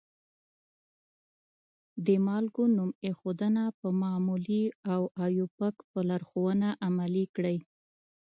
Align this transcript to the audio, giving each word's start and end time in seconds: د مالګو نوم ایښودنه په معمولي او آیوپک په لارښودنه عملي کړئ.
د 2.05 2.07
مالګو 2.25 2.63
نوم 2.77 2.91
ایښودنه 3.05 3.63
په 3.79 3.87
معمولي 4.01 4.63
او 4.93 5.01
آیوپک 5.25 5.75
په 5.89 5.99
لارښودنه 6.09 6.69
عملي 6.87 7.25
کړئ. 7.35 7.57